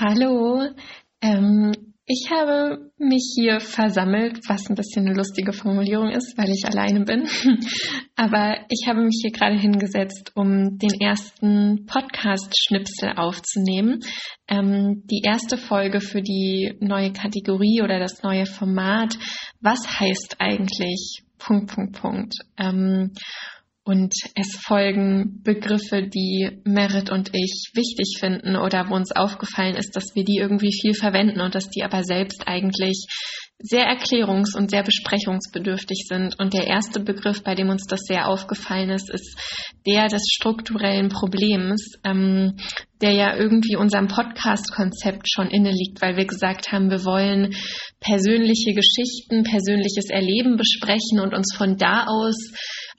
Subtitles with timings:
[0.00, 0.62] Hallo,
[1.20, 1.72] ähm,
[2.06, 7.04] ich habe mich hier versammelt, was ein bisschen eine lustige Formulierung ist, weil ich alleine
[7.04, 7.26] bin.
[8.14, 13.98] Aber ich habe mich hier gerade hingesetzt, um den ersten Podcast-Schnipsel aufzunehmen.
[14.46, 19.18] Ähm, die erste Folge für die neue Kategorie oder das neue Format.
[19.60, 22.34] Was heißt eigentlich Punkt, Punkt, Punkt?
[22.56, 23.14] Ähm,
[23.88, 29.96] und es folgen Begriffe, die Merit und ich wichtig finden oder wo uns aufgefallen ist,
[29.96, 33.06] dass wir die irgendwie viel verwenden und dass die aber selbst eigentlich
[33.60, 36.38] sehr erklärungs- und sehr besprechungsbedürftig sind.
[36.38, 39.36] Und der erste Begriff, bei dem uns das sehr aufgefallen ist, ist
[39.86, 42.56] der des strukturellen Problems, ähm,
[43.00, 47.54] der ja irgendwie unserem Podcast-Konzept schon inne liegt, weil wir gesagt haben, wir wollen
[48.00, 52.36] persönliche Geschichten, persönliches Erleben besprechen und uns von da aus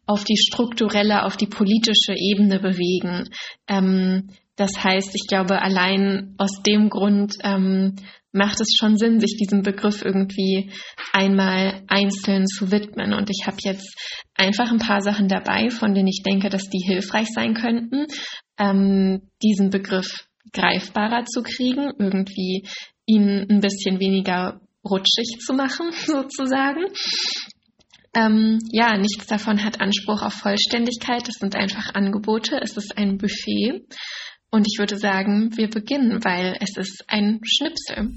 [0.09, 3.29] auf die strukturelle, auf die politische Ebene bewegen.
[3.67, 7.95] Ähm, das heißt, ich glaube, allein aus dem Grund ähm,
[8.31, 10.71] macht es schon Sinn, sich diesem Begriff irgendwie
[11.13, 13.13] einmal einzeln zu widmen.
[13.13, 13.95] Und ich habe jetzt
[14.33, 18.07] einfach ein paar Sachen dabei, von denen ich denke, dass die hilfreich sein könnten,
[18.57, 22.67] ähm, diesen Begriff greifbarer zu kriegen, irgendwie
[23.05, 26.85] ihn ein bisschen weniger rutschig zu machen, sozusagen.
[28.15, 31.27] Ähm, ja, nichts davon hat Anspruch auf Vollständigkeit.
[31.27, 32.59] Es sind einfach Angebote.
[32.61, 33.85] Es ist ein Buffet.
[34.51, 38.13] Und ich würde sagen, wir beginnen, weil es ist ein Schnipsel.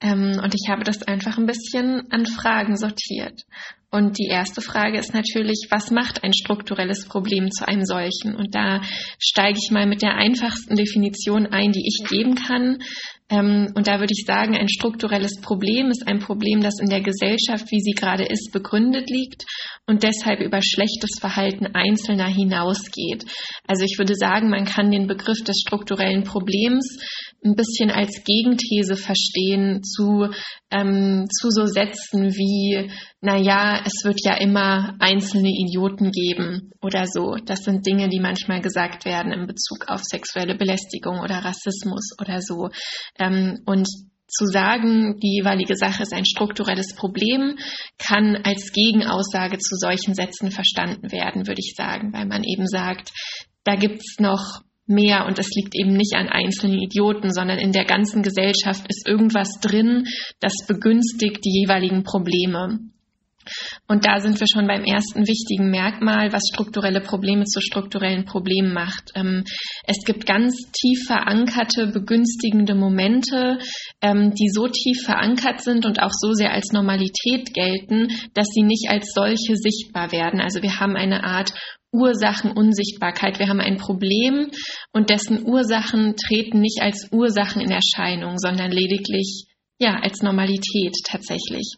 [0.00, 3.44] Ähm, und ich habe das einfach ein bisschen an Fragen sortiert.
[3.90, 8.34] Und die erste Frage ist natürlich, was macht ein strukturelles Problem zu einem solchen?
[8.34, 8.82] Und da
[9.18, 12.78] steige ich mal mit der einfachsten Definition ein, die ich geben kann.
[13.30, 17.02] Ähm, und da würde ich sagen, ein strukturelles Problem ist ein Problem, das in der
[17.02, 19.44] Gesellschaft, wie sie gerade ist, begründet liegt
[19.86, 23.24] und deshalb über schlechtes Verhalten Einzelner hinausgeht.
[23.66, 26.98] Also ich würde sagen, man kann den Begriff des strukturellen Problems
[27.44, 30.28] ein bisschen als Gegenthese verstehen zu,
[30.70, 32.90] ähm, zu so Sätzen wie,
[33.20, 37.36] na ja, es wird ja immer einzelne Idioten geben oder so.
[37.44, 42.40] Das sind Dinge, die manchmal gesagt werden in Bezug auf sexuelle Belästigung oder Rassismus oder
[42.40, 42.68] so.
[43.18, 43.88] Ähm, und
[44.28, 47.58] zu sagen, die jeweilige Sache ist ein strukturelles Problem,
[47.98, 53.10] kann als Gegenaussage zu solchen Sätzen verstanden werden, würde ich sagen, weil man eben sagt,
[53.64, 57.84] da gibt's noch mehr und es liegt eben nicht an einzelnen Idioten, sondern in der
[57.84, 60.06] ganzen Gesellschaft ist irgendwas drin,
[60.40, 62.80] das begünstigt die jeweiligen Probleme.
[63.86, 68.72] Und da sind wir schon beim ersten wichtigen Merkmal, was strukturelle Probleme zu strukturellen Problemen
[68.72, 69.12] macht.
[69.14, 69.44] Ähm,
[69.84, 73.58] es gibt ganz tief verankerte, begünstigende Momente,
[74.00, 78.62] ähm, die so tief verankert sind und auch so sehr als Normalität gelten, dass sie
[78.62, 80.40] nicht als solche sichtbar werden.
[80.40, 81.52] Also wir haben eine Art
[81.92, 83.38] Ursachenunsichtbarkeit.
[83.38, 84.50] Wir haben ein Problem
[84.92, 89.46] und dessen Ursachen treten nicht als Ursachen in Erscheinung, sondern lediglich
[89.78, 91.74] ja, als Normalität tatsächlich.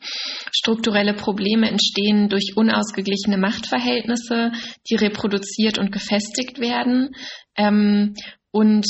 [0.53, 4.53] Strukturelle Probleme entstehen durch unausgeglichene Machtverhältnisse,
[4.91, 7.11] die reproduziert und gefestigt werden.
[7.57, 8.15] Ähm,
[8.51, 8.87] und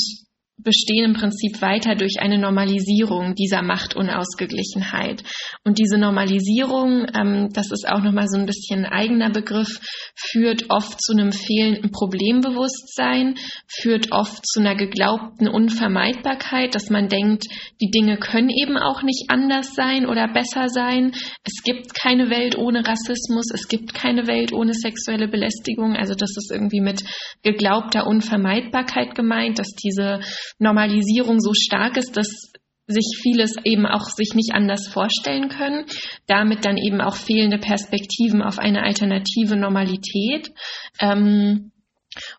[0.63, 5.23] bestehen im Prinzip weiter durch eine Normalisierung dieser Machtunausgeglichenheit.
[5.63, 9.79] Und diese Normalisierung, ähm, das ist auch nochmal so ein bisschen ein eigener Begriff,
[10.15, 13.35] führt oft zu einem fehlenden Problembewusstsein,
[13.67, 17.45] führt oft zu einer geglaubten Unvermeidbarkeit, dass man denkt,
[17.81, 21.13] die Dinge können eben auch nicht anders sein oder besser sein.
[21.43, 25.95] Es gibt keine Welt ohne Rassismus, es gibt keine Welt ohne sexuelle Belästigung.
[25.95, 27.03] Also das ist irgendwie mit
[27.43, 30.19] geglaubter Unvermeidbarkeit gemeint, dass diese
[30.59, 32.51] Normalisierung so stark ist, dass
[32.87, 35.85] sich vieles eben auch sich nicht anders vorstellen können,
[36.27, 40.51] damit dann eben auch fehlende Perspektiven auf eine alternative Normalität.
[40.99, 41.70] Ähm,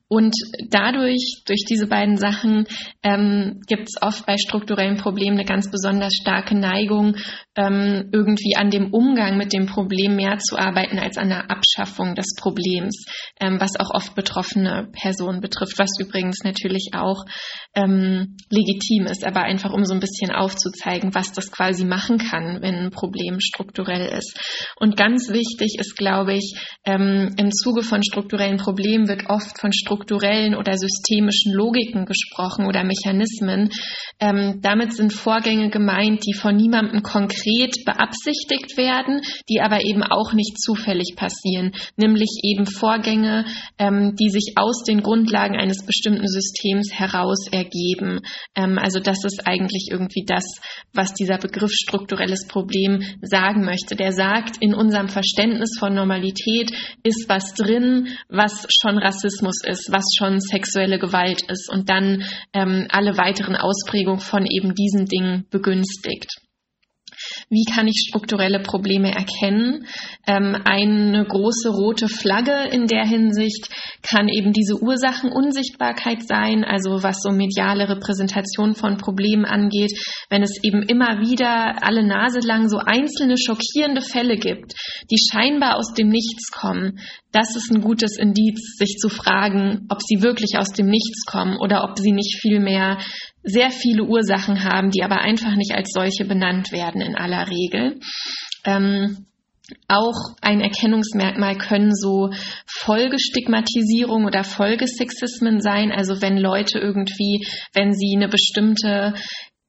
[0.08, 0.34] und
[0.68, 2.66] dadurch, durch diese beiden Sachen,
[3.02, 7.16] ähm, gibt es oft bei strukturellen Problemen eine ganz besonders starke Neigung,
[7.56, 12.14] ähm, irgendwie an dem Umgang mit dem Problem mehr zu arbeiten als an der Abschaffung
[12.14, 13.06] des Problems,
[13.40, 17.25] ähm, was auch oft betroffene Personen betrifft, was übrigens natürlich auch
[17.75, 22.60] ähm, legitim ist, aber einfach um so ein bisschen aufzuzeigen, was das quasi machen kann,
[22.60, 24.38] wenn ein Problem strukturell ist.
[24.76, 29.73] Und ganz wichtig ist, glaube ich, ähm, im Zuge von strukturellen Problemen wird oft von
[29.73, 33.70] strukturellen oder systemischen Logiken gesprochen oder Mechanismen.
[34.19, 40.32] Ähm, damit sind Vorgänge gemeint, die von niemandem konkret beabsichtigt werden, die aber eben auch
[40.32, 43.47] nicht zufällig passieren, nämlich eben Vorgänge,
[43.79, 48.20] ähm, die sich aus den Grundlagen eines bestimmten Systems heraus ergeben.
[48.56, 50.44] Ähm, also das ist eigentlich irgendwie das,
[50.93, 53.94] was dieser Begriff strukturelles Problem sagen möchte.
[53.94, 56.73] Der sagt, in unserem Verständnis von Normalität
[57.05, 62.87] ist was drin, was schon Rassismus ist, was schon sexuelle Gewalt ist und dann ähm,
[62.90, 66.31] alle weiteren Ausprägungen von eben diesen Dingen begünstigt.
[67.48, 69.86] Wie kann ich strukturelle Probleme erkennen?
[70.26, 73.68] Ähm, eine große rote Flagge in der Hinsicht
[74.02, 79.92] kann eben diese Ursachenunsichtbarkeit sein, also was so mediale Repräsentation von Problemen angeht,
[80.30, 84.74] wenn es eben immer wieder alle Nase lang so einzelne schockierende Fälle gibt,
[85.10, 86.98] die scheinbar aus dem Nichts kommen.
[87.32, 91.56] Das ist ein gutes Indiz, sich zu fragen, ob sie wirklich aus dem Nichts kommen
[91.56, 92.98] oder ob sie nicht vielmehr
[93.42, 98.00] sehr viele Ursachen haben, die aber einfach nicht als solche benannt werden in aller Regel.
[98.64, 99.26] Ähm,
[99.88, 102.30] auch ein Erkennungsmerkmal können so
[102.66, 105.92] Folgestigmatisierung oder Folgesexismen sein.
[105.92, 109.14] Also wenn Leute irgendwie, wenn sie eine bestimmte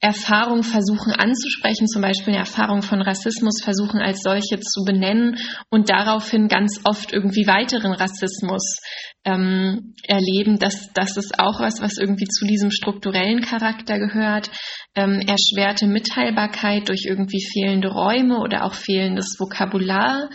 [0.04, 5.38] Erfahrung versuchen anzusprechen, zum Beispiel eine Erfahrung von Rassismus versuchen als solche zu benennen
[5.70, 8.82] und daraufhin ganz oft irgendwie weiteren Rassismus
[9.24, 10.60] ähm, erleben.
[10.60, 14.52] Das, das ist auch was, was irgendwie zu diesem strukturellen Charakter gehört.
[14.94, 20.30] Ähm, erschwerte Mitteilbarkeit durch irgendwie fehlende Räume oder auch fehlendes Vokabular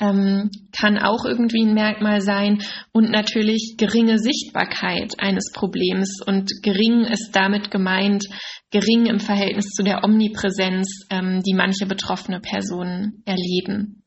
[0.00, 2.62] ähm, kann auch irgendwie ein Merkmal sein
[2.92, 8.24] und natürlich geringe Sichtbarkeit eines Problems und gering ist damit gemeint
[8.70, 14.02] gering im Verhältnis zu der Omnipräsenz, ähm, die manche betroffene Personen erleben.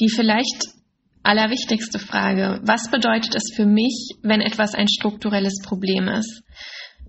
[0.00, 0.68] Die vielleicht
[1.22, 6.42] allerwichtigste Frage, was bedeutet es für mich, wenn etwas ein strukturelles Problem ist?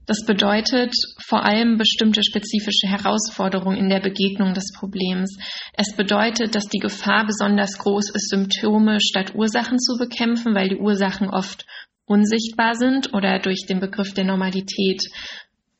[0.09, 0.91] Das bedeutet
[1.23, 5.37] vor allem bestimmte spezifische Herausforderungen in der Begegnung des Problems.
[5.77, 10.77] Es bedeutet, dass die Gefahr besonders groß ist, Symptome statt Ursachen zu bekämpfen, weil die
[10.77, 11.67] Ursachen oft
[12.07, 15.03] unsichtbar sind oder durch den Begriff der Normalität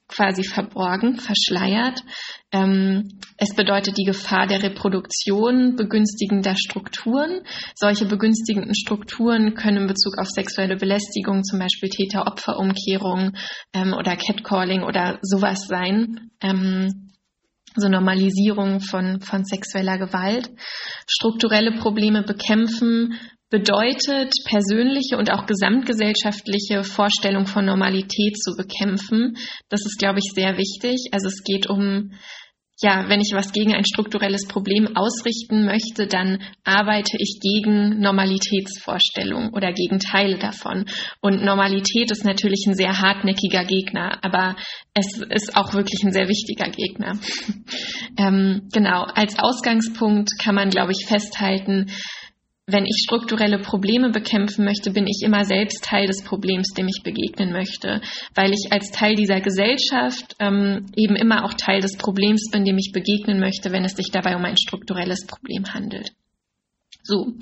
[0.10, 2.04] quasi verborgen, verschleiert.
[2.52, 7.42] Ähm, es bedeutet die Gefahr der Reproduktion begünstigender Strukturen.
[7.76, 13.34] Solche begünstigenden Strukturen können in Bezug auf sexuelle Belästigung, zum Beispiel Täter-Opfer-Umkehrung
[13.74, 16.32] ähm, oder Catcalling oder sowas sein.
[16.42, 17.10] Ähm,
[17.76, 20.50] so Normalisierung von, von sexueller Gewalt.
[21.08, 23.20] Strukturelle Probleme bekämpfen
[23.50, 29.38] bedeutet, persönliche und auch gesamtgesellschaftliche Vorstellung von Normalität zu bekämpfen.
[29.70, 31.10] Das ist, glaube ich, sehr wichtig.
[31.12, 32.12] Also es geht um,
[32.82, 39.50] ja, wenn ich was gegen ein strukturelles Problem ausrichten möchte, dann arbeite ich gegen Normalitätsvorstellungen
[39.54, 40.86] oder gegen Teile davon.
[41.20, 44.56] Und Normalität ist natürlich ein sehr hartnäckiger Gegner, aber
[44.94, 47.20] es ist auch wirklich ein sehr wichtiger Gegner.
[48.18, 51.88] ähm, genau, als Ausgangspunkt kann man, glaube ich, festhalten,
[52.72, 57.04] wenn ich strukturelle Probleme bekämpfen möchte, bin ich immer selbst Teil des Problems, dem ich
[57.04, 58.02] begegnen möchte,
[58.36, 62.78] weil ich als Teil dieser Gesellschaft ähm, eben immer auch Teil des Problems bin, dem
[62.78, 66.12] ich begegnen möchte, wenn es sich dabei um ein strukturelles Problem handelt.
[67.04, 67.34] So,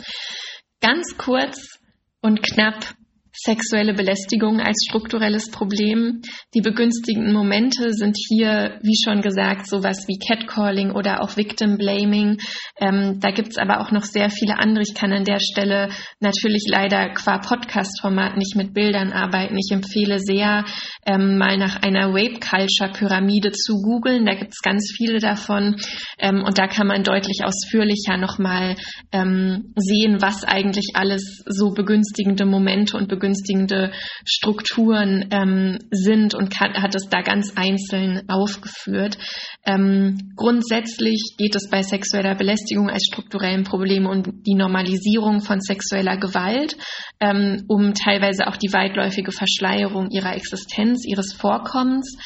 [0.82, 1.80] ganz kurz
[2.22, 2.96] und knapp
[3.38, 6.22] sexuelle Belästigung als strukturelles Problem.
[6.56, 12.38] Die begünstigenden Momente sind hier, wie schon gesagt, sowas wie Catcalling oder auch Victim Blaming.
[12.80, 14.84] Ähm, da gibt's aber auch noch sehr viele andere.
[14.84, 15.90] Ich kann an der Stelle
[16.20, 19.58] natürlich leider qua Podcast-Format nicht mit Bildern arbeiten.
[19.58, 20.66] Ich empfehle sehr,
[21.06, 24.26] ähm, mal nach einer Rape Culture Pyramide zu googeln.
[24.26, 25.76] Da gibt's ganz viele davon.
[26.18, 28.76] Ähm, und da kann man deutlich ausführlicher nochmal
[29.12, 33.92] ähm, sehen, was eigentlich alles so begünstigende Momente und begünstigende begünstigende
[34.26, 39.18] Strukturen ähm, sind und kann, hat es da ganz einzeln aufgeführt.
[39.66, 46.18] Ähm, grundsätzlich geht es bei sexueller Belästigung als strukturellen Problem um die Normalisierung von sexueller
[46.18, 46.78] Gewalt,
[47.20, 52.18] ähm, um teilweise auch die weitläufige Verschleierung ihrer Existenz, ihres Vorkommens.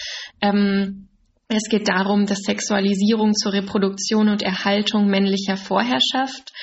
[0.42, 1.08] Ähm,
[1.48, 6.54] es geht darum, dass Sexualisierung zur Reproduktion und Erhaltung männlicher Vorherrschaft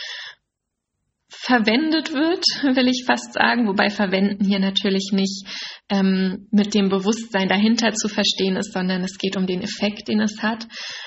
[1.40, 2.44] verwendet wird,
[2.76, 5.46] will ich fast sagen, wobei verwenden hier natürlich nicht
[5.88, 10.20] ähm, mit dem Bewusstsein dahinter zu verstehen ist, sondern es geht um den Effekt, den
[10.20, 10.66] es hat.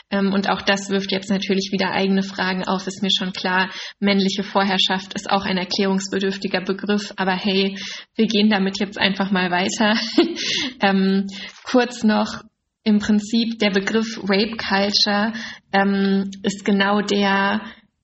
[0.09, 3.69] Ähm, und auch das wirft jetzt natürlich wieder eigene Fragen auf, ist mir schon klar.
[3.99, 7.77] Männliche Vorherrschaft ist auch ein erklärungsbedürftiger Begriff, aber hey,
[8.15, 9.99] wir gehen damit jetzt einfach mal weiter.
[10.81, 11.27] ähm,
[11.63, 12.41] kurz noch,
[12.83, 15.33] im Prinzip der Begriff Rape Culture
[15.71, 17.61] ähm, ist genau der,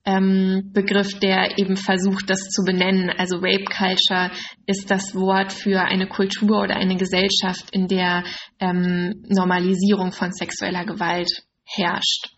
[0.08, 3.10] ähm, Begriff, der eben versucht, das zu benennen.
[3.10, 4.30] Also Rape Culture
[4.64, 8.24] ist das Wort für eine Kultur oder eine Gesellschaft, in der
[8.58, 11.28] ähm, Normalisierung von sexueller Gewalt
[11.66, 12.30] herrscht.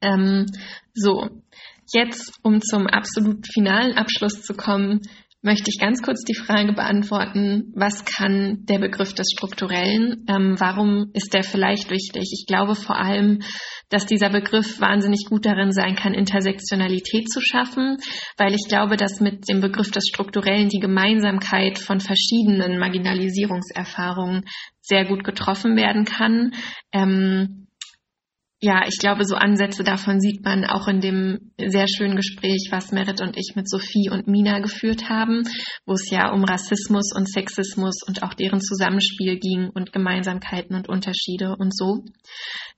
[0.00, 0.46] Ähm,
[0.92, 1.28] so,
[1.92, 5.00] jetzt, um zum absolut finalen Abschluss zu kommen,
[5.42, 10.26] möchte ich ganz kurz die Frage beantworten, was kann der Begriff des Strukturellen?
[10.28, 12.30] Ähm, warum ist der vielleicht wichtig?
[12.32, 13.40] Ich glaube vor allem,
[13.88, 17.96] dass dieser Begriff wahnsinnig gut darin sein kann, Intersektionalität zu schaffen,
[18.36, 24.44] weil ich glaube, dass mit dem Begriff des Strukturellen die Gemeinsamkeit von verschiedenen Marginalisierungserfahrungen
[24.82, 26.52] sehr gut getroffen werden kann.
[26.92, 27.66] Ähm,
[28.62, 32.92] ja, ich glaube, so Ansätze davon sieht man auch in dem sehr schönen Gespräch, was
[32.92, 35.44] Merit und ich mit Sophie und Mina geführt haben,
[35.86, 40.90] wo es ja um Rassismus und Sexismus und auch deren Zusammenspiel ging und Gemeinsamkeiten und
[40.90, 42.04] Unterschiede und so.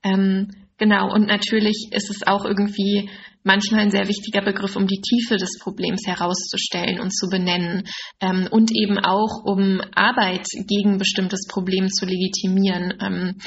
[0.04, 3.10] Ähm, genau, und natürlich ist es auch irgendwie
[3.42, 7.88] manchmal ein sehr wichtiger Begriff, um die Tiefe des Problems herauszustellen und zu benennen
[8.20, 12.94] ähm, und eben auch, um Arbeit gegen bestimmtes Problem zu legitimieren.
[13.00, 13.38] Ähm,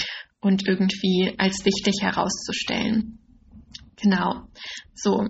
[0.46, 3.18] und irgendwie als wichtig herauszustellen.
[4.00, 4.44] Genau.
[4.94, 5.26] So.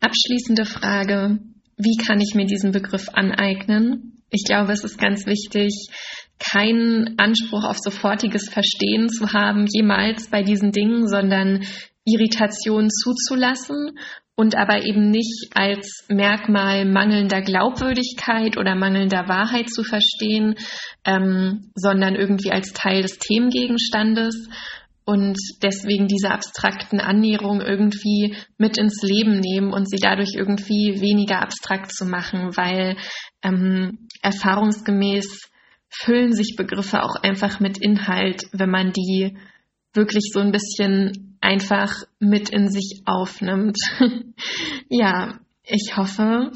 [0.00, 1.38] Abschließende Frage.
[1.76, 4.20] Wie kann ich mir diesen Begriff aneignen?
[4.30, 5.70] Ich glaube, es ist ganz wichtig,
[6.40, 11.64] keinen Anspruch auf sofortiges Verstehen zu haben, jemals bei diesen Dingen, sondern
[12.12, 13.98] Irritation zuzulassen
[14.38, 20.54] und aber eben nicht als Merkmal mangelnder Glaubwürdigkeit oder mangelnder Wahrheit zu verstehen,
[21.04, 24.48] ähm, sondern irgendwie als Teil des Themengegenstandes
[25.04, 31.40] und deswegen diese abstrakten Annäherungen irgendwie mit ins Leben nehmen und sie dadurch irgendwie weniger
[31.40, 32.96] abstrakt zu machen, weil
[33.42, 35.50] ähm, erfahrungsgemäß
[35.88, 39.36] füllen sich Begriffe auch einfach mit Inhalt, wenn man die
[39.94, 43.78] wirklich so ein bisschen einfach mit in sich aufnimmt.
[44.88, 46.50] ja, ich hoffe,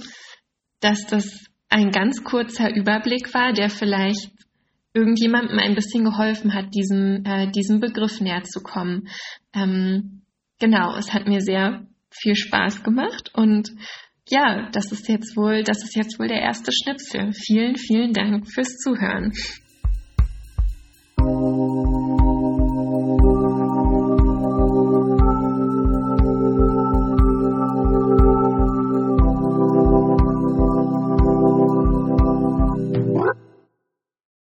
[0.80, 4.30] dass das ein ganz kurzer Überblick war, der vielleicht
[4.94, 9.08] irgendjemandem ein bisschen geholfen hat, diesem, äh, diesem Begriff näher zu kommen.
[9.54, 10.22] Ähm,
[10.58, 13.70] genau, es hat mir sehr viel Spaß gemacht und
[14.28, 17.32] ja, das ist jetzt wohl, das ist jetzt wohl der erste Schnipsel.
[17.32, 19.32] Vielen, vielen Dank fürs Zuhören.